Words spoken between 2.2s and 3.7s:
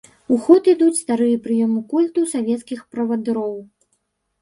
савецкіх правадыроў.